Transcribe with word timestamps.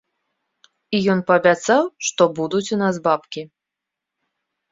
І 0.99 1.01
ён 1.13 1.19
паабяцаў, 1.27 1.83
што 2.09 2.23
будуць 2.39 2.63
у 2.77 2.79
нас 2.85 2.95
бабкі. 3.09 3.41